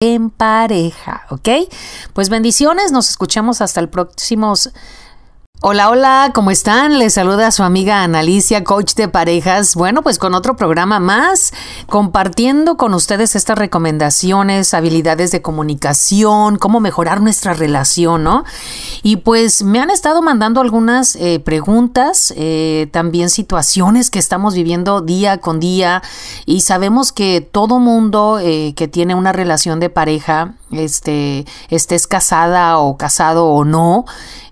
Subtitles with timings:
[0.00, 1.48] en pareja, ¿ok?
[2.12, 4.54] Pues bendiciones, nos escuchamos hasta el próximo
[5.60, 7.00] Hola, hola, ¿cómo están?
[7.00, 9.74] Les saluda su amiga Analicia, coach de parejas.
[9.74, 11.52] Bueno, pues con otro programa más,
[11.88, 18.44] compartiendo con ustedes estas recomendaciones, habilidades de comunicación, cómo mejorar nuestra relación, ¿no?
[19.02, 25.00] Y pues me han estado mandando algunas eh, preguntas, eh, también situaciones que estamos viviendo
[25.00, 26.04] día con día
[26.46, 32.78] y sabemos que todo mundo eh, que tiene una relación de pareja, este, estés casada
[32.78, 34.04] o casado o no,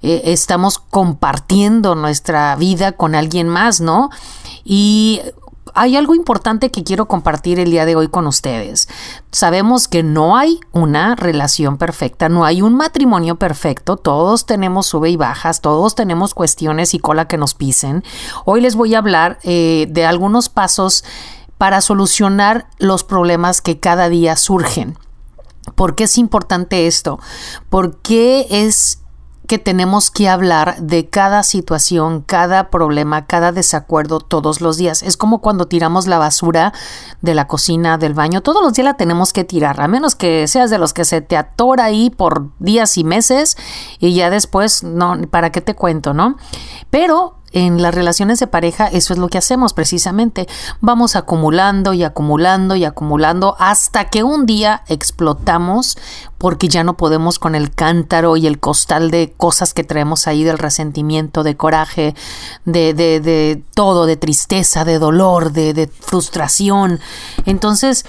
[0.02, 4.10] estamos compartiendo nuestra vida con alguien más, ¿no?
[4.64, 5.20] Y
[5.76, 8.88] hay algo importante que quiero compartir el día de hoy con ustedes.
[9.30, 15.10] Sabemos que no hay una relación perfecta, no hay un matrimonio perfecto, todos tenemos sube
[15.10, 18.04] y bajas, todos tenemos cuestiones y cola que nos pisen.
[18.46, 21.04] Hoy les voy a hablar eh, de algunos pasos
[21.58, 24.96] para solucionar los problemas que cada día surgen.
[25.74, 27.18] ¿Por qué es importante esto?
[27.68, 29.00] ¿Por qué es
[29.46, 35.02] que tenemos que hablar de cada situación, cada problema, cada desacuerdo todos los días.
[35.02, 36.72] Es como cuando tiramos la basura
[37.22, 40.48] de la cocina, del baño, todos los días la tenemos que tirar, a menos que
[40.48, 43.56] seas de los que se te atora ahí por días y meses
[44.00, 46.36] y ya después, no, ¿para qué te cuento, no?
[46.90, 50.46] Pero en las relaciones de pareja eso es lo que hacemos precisamente.
[50.80, 55.96] Vamos acumulando y acumulando y acumulando hasta que un día explotamos
[56.38, 60.44] porque ya no podemos con el cántaro y el costal de cosas que traemos ahí
[60.44, 62.14] del resentimiento, de coraje,
[62.64, 67.00] de, de, de todo, de tristeza, de dolor, de, de frustración.
[67.46, 68.04] Entonces,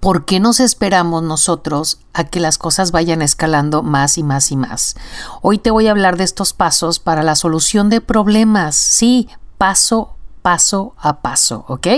[0.00, 4.56] ¿por qué nos esperamos nosotros a que las cosas vayan escalando más y más y
[4.56, 4.96] más?
[5.42, 8.76] Hoy te voy a hablar de estos pasos para la solución de problemas.
[8.76, 11.88] Sí, paso paso a paso, ¿ok?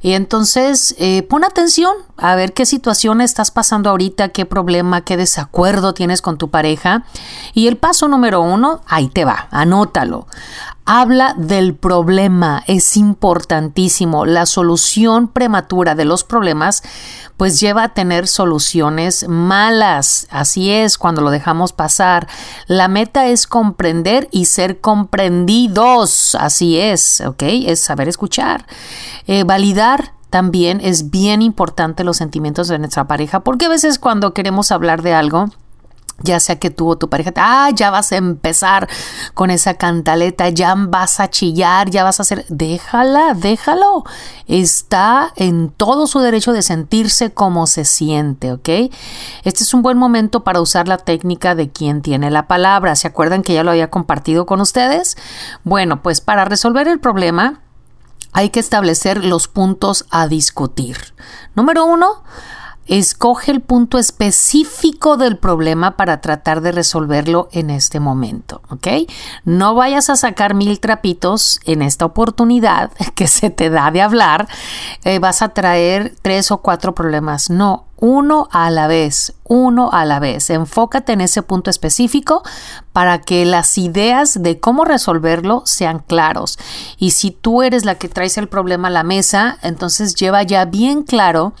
[0.00, 5.18] Y entonces eh, pon atención a ver qué situación estás pasando ahorita, qué problema, qué
[5.18, 7.04] desacuerdo tienes con tu pareja.
[7.52, 10.26] Y el paso número uno, ahí te va, anótalo.
[10.86, 14.26] Habla del problema, es importantísimo.
[14.26, 16.82] La solución prematura de los problemas
[17.38, 20.26] pues lleva a tener soluciones malas.
[20.30, 22.28] Así es cuando lo dejamos pasar.
[22.66, 26.34] La meta es comprender y ser comprendidos.
[26.34, 27.42] Así es, ¿ok?
[27.44, 28.66] Es saber escuchar.
[29.26, 34.34] Eh, validar también es bien importante los sentimientos de nuestra pareja porque a veces cuando
[34.34, 35.48] queremos hablar de algo,
[36.22, 38.88] ya sea que tú o tu pareja, ah, ya vas a empezar
[39.34, 44.04] con esa cantaleta, ya vas a chillar, ya vas a hacer, déjala, déjalo.
[44.46, 48.68] Está en todo su derecho de sentirse como se siente, ¿ok?
[49.42, 52.94] Este es un buen momento para usar la técnica de quien tiene la palabra.
[52.96, 55.16] ¿Se acuerdan que ya lo había compartido con ustedes?
[55.64, 57.60] Bueno, pues para resolver el problema
[58.32, 60.96] hay que establecer los puntos a discutir.
[61.54, 62.22] Número uno,
[62.86, 69.08] Escoge el punto específico del problema para tratar de resolverlo en este momento, ¿ok?
[69.44, 74.48] No vayas a sacar mil trapitos en esta oportunidad que se te da de hablar.
[75.04, 77.48] Eh, vas a traer tres o cuatro problemas.
[77.48, 80.50] No, uno a la vez, uno a la vez.
[80.50, 82.42] Enfócate en ese punto específico
[82.92, 86.58] para que las ideas de cómo resolverlo sean claros.
[86.98, 90.66] Y si tú eres la que traes el problema a la mesa, entonces lleva ya
[90.66, 91.54] bien claro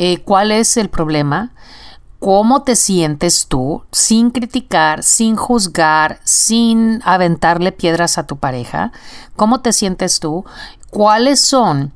[0.00, 1.50] eh, cuál es el problema,
[2.20, 8.92] cómo te sientes tú, sin criticar, sin juzgar, sin aventarle piedras a tu pareja,
[9.34, 10.44] cómo te sientes tú,
[10.90, 11.92] cuáles son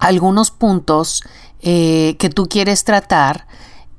[0.00, 1.22] algunos puntos
[1.60, 3.46] eh, que tú quieres tratar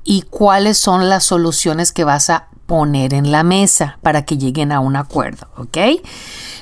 [0.04, 4.70] y cuáles son las soluciones que vas a poner en la mesa para que lleguen
[4.70, 5.78] a un acuerdo, ¿ok?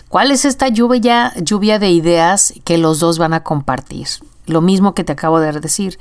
[0.09, 4.07] ¿Cuál es esta lluvia, lluvia de ideas que los dos van a compartir?
[4.47, 5.99] Lo mismo que te acabo de decir.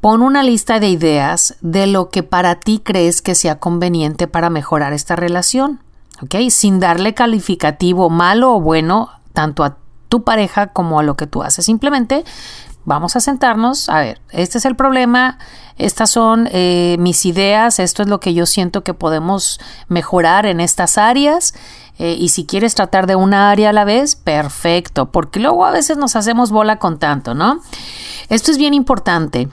[0.00, 4.48] Pon una lista de ideas de lo que para ti crees que sea conveniente para
[4.48, 5.80] mejorar esta relación,
[6.22, 6.36] ¿ok?
[6.48, 9.76] Sin darle calificativo malo o bueno tanto a
[10.08, 11.66] tu pareja como a lo que tú haces.
[11.66, 12.24] Simplemente
[12.84, 15.38] vamos a sentarnos, a ver, este es el problema,
[15.76, 20.60] estas son eh, mis ideas, esto es lo que yo siento que podemos mejorar en
[20.60, 21.54] estas áreas.
[21.98, 25.70] Eh, y si quieres tratar de una área a la vez, perfecto, porque luego a
[25.70, 27.60] veces nos hacemos bola con tanto, ¿no?
[28.30, 29.50] Esto es bien importante.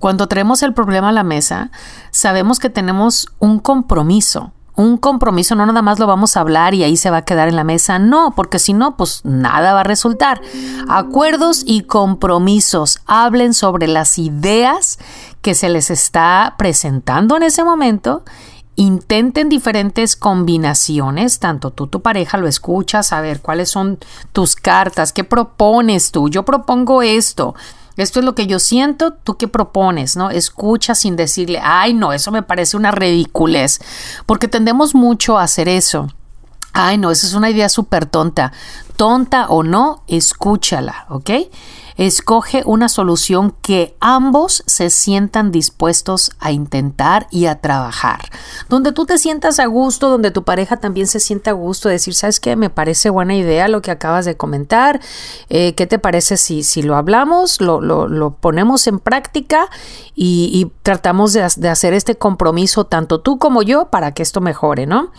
[0.00, 1.70] Cuando traemos el problema a la mesa,
[2.10, 4.52] sabemos que tenemos un compromiso.
[4.74, 7.48] Un compromiso no nada más lo vamos a hablar y ahí se va a quedar
[7.48, 10.42] en la mesa, no, porque si no, pues nada va a resultar.
[10.86, 13.00] Acuerdos y compromisos.
[13.06, 14.98] Hablen sobre las ideas
[15.40, 18.22] que se les está presentando en ese momento
[18.76, 23.98] intenten diferentes combinaciones, tanto tú, tu pareja lo escuchas, a ver cuáles son
[24.32, 27.54] tus cartas, qué propones tú, yo propongo esto,
[27.96, 30.16] esto es lo que yo siento, ¿tú qué propones?
[30.16, 30.30] ¿No?
[30.30, 33.80] Escucha sin decirle, ay, no, eso me parece una ridiculez,
[34.26, 36.08] porque tendemos mucho a hacer eso.
[36.72, 38.52] Ay, no, esa es una idea súper tonta.
[38.96, 41.30] Tonta o no, escúchala, ¿ok?
[41.96, 48.20] Escoge una solución que ambos se sientan dispuestos a intentar y a trabajar.
[48.68, 52.14] Donde tú te sientas a gusto, donde tu pareja también se sienta a gusto, decir,
[52.14, 52.54] ¿sabes qué?
[52.54, 55.00] Me parece buena idea lo que acabas de comentar.
[55.48, 59.68] Eh, ¿Qué te parece si, si lo hablamos, lo, lo, ponemos en práctica
[60.14, 64.86] y, tratamos de, de hacer este compromiso, tanto tú como yo, para que esto mejore,
[64.86, 65.12] ¿no?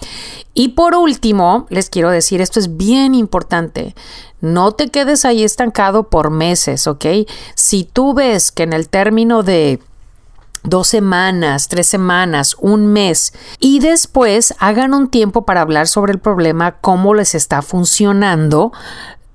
[0.53, 3.66] Y por último, les quiero decir, esto es bien importante.
[4.41, 7.05] No te quedes ahí estancado por meses, ¿ok?
[7.55, 9.79] Si tú ves que en el término de
[10.63, 16.19] dos semanas, tres semanas, un mes y después hagan un tiempo para hablar sobre el
[16.19, 18.71] problema, cómo les está funcionando,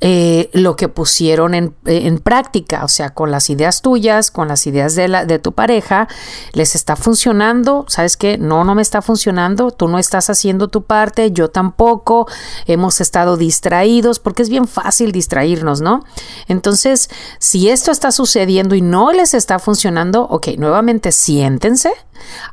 [0.05, 4.67] eh, lo que pusieron en, en, práctica, o sea, con las ideas tuyas, con las
[4.67, 6.09] ideas de, la, de tu pareja,
[6.55, 8.37] les está funcionando, ¿sabes qué?
[8.37, 12.27] No, no me está funcionando, tú no estás haciendo tu parte, yo tampoco,
[12.67, 16.05] hemos estado distraídos, porque es bien fácil distraernos, ¿no?
[16.49, 17.09] Entonces,
[17.39, 21.93] si esto está sucediendo y no les está funcionando, ok, nuevamente siéntense,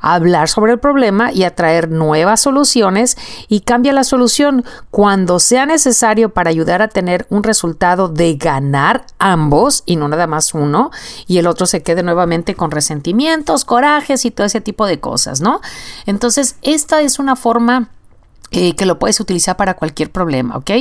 [0.01, 3.17] hablar sobre el problema y atraer nuevas soluciones
[3.47, 9.05] y cambia la solución cuando sea necesario para ayudar a tener un resultado de ganar
[9.19, 10.91] ambos y no nada más uno
[11.27, 15.41] y el otro se quede nuevamente con resentimientos, corajes y todo ese tipo de cosas,
[15.41, 15.61] ¿no?
[16.05, 17.89] Entonces, esta es una forma
[18.51, 20.71] eh, que lo puedes utilizar para cualquier problema, ¿ok?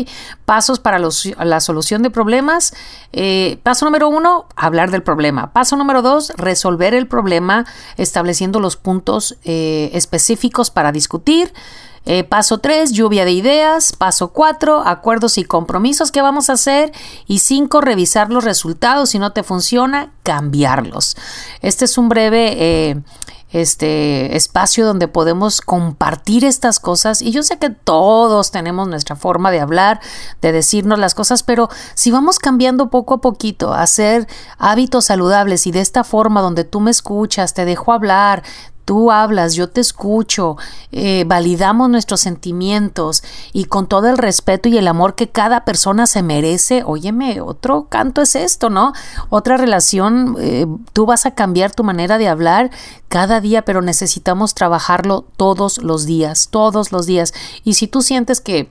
[0.46, 2.72] Pasos para la solución de problemas.
[3.12, 5.52] Eh, paso número uno, hablar del problema.
[5.52, 7.66] Paso número dos, resolver el problema
[7.99, 11.52] estableciendo los puntos eh, específicos para discutir.
[12.31, 13.93] paso tres, lluvia de ideas.
[13.93, 16.90] Paso cuatro, acuerdos y compromisos que vamos a hacer.
[17.26, 19.10] Y cinco, revisar los resultados.
[19.10, 21.19] Si no te funciona, cambiarlos.
[21.60, 23.02] Este es un breve
[23.50, 27.22] este espacio donde podemos compartir estas cosas.
[27.22, 30.00] Y yo sé que todos tenemos nuestra forma de hablar,
[30.40, 34.26] de decirnos las cosas, pero si vamos cambiando poco a poquito, a hacer
[34.58, 38.42] hábitos saludables y de esta forma donde tú me escuchas, te dejo hablar,
[38.88, 40.56] tú hablas, yo te escucho,
[40.93, 46.06] eh, validamos nuestros sentimientos y con todo el respeto y el amor que cada persona
[46.06, 48.94] se merece, óyeme, otro canto es esto, ¿no?
[49.29, 52.70] Otra relación, eh, tú vas a cambiar tu manera de hablar
[53.08, 57.34] cada día, pero necesitamos trabajarlo todos los días, todos los días.
[57.64, 58.70] Y si tú sientes que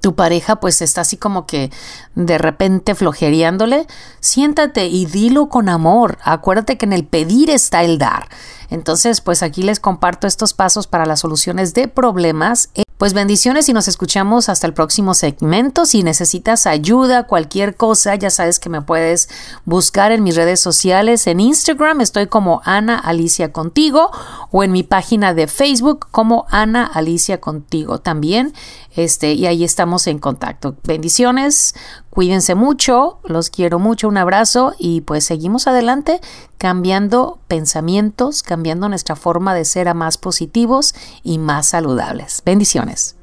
[0.00, 1.70] tu pareja pues está así como que
[2.14, 3.86] de repente flojereándole,
[4.20, 6.18] siéntate y dilo con amor.
[6.22, 8.28] Acuérdate que en el pedir está el dar.
[8.70, 12.70] Entonces, pues aquí les comparto estos pasos para las soluciones de problemas.
[13.00, 15.86] Pues bendiciones y nos escuchamos hasta el próximo segmento.
[15.86, 19.30] Si necesitas ayuda, cualquier cosa, ya sabes que me puedes
[19.64, 21.26] buscar en mis redes sociales.
[21.26, 24.10] En Instagram estoy como Ana Alicia Contigo
[24.50, 28.52] o en mi página de Facebook como Ana Alicia Contigo también.
[28.94, 30.76] Este, y ahí estamos en contacto.
[30.84, 31.74] Bendiciones,
[32.10, 36.20] cuídense mucho, los quiero mucho, un abrazo y pues seguimos adelante
[36.58, 42.42] cambiando pensamientos, cambiando nuestra forma de ser a más positivos y más saludables.
[42.44, 43.16] Bendiciones.